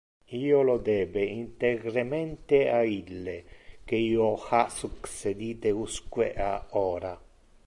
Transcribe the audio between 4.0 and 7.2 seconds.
io ha succedite usque a ora.